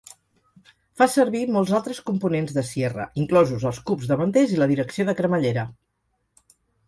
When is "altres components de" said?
1.79-2.63